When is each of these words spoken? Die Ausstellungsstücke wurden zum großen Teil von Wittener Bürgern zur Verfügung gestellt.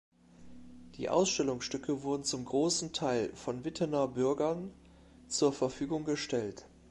Die 0.95 1.09
Ausstellungsstücke 1.09 2.01
wurden 2.01 2.23
zum 2.23 2.43
großen 2.43 2.91
Teil 2.91 3.31
von 3.35 3.63
Wittener 3.65 4.07
Bürgern 4.07 4.71
zur 5.27 5.53
Verfügung 5.53 6.05
gestellt. 6.05 6.65